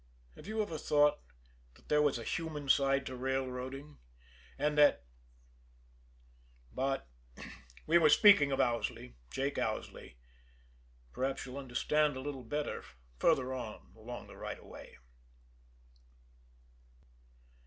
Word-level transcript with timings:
Have 0.35 0.47
you 0.47 0.63
ever 0.63 0.79
thought 0.79 1.19
that 1.75 1.87
there 1.87 2.01
was 2.01 2.17
a 2.17 2.23
human 2.23 2.67
side 2.69 3.05
to 3.05 3.15
railroading, 3.15 3.99
and 4.57 4.75
that 4.75 5.05
but 6.73 7.07
we 7.85 7.99
were 7.99 8.09
speaking 8.09 8.51
of 8.51 8.59
Owsley, 8.59 9.17
Jake 9.29 9.59
Owsley, 9.59 10.17
perhaps 11.13 11.45
you'll 11.45 11.59
understand 11.59 12.17
a 12.17 12.21
little 12.21 12.43
better 12.43 12.83
farther 13.19 13.53
on 13.53 13.93
along 13.95 14.25
the 14.25 14.37
right 14.37 14.57
of 14.57 14.65
way. 14.65 14.97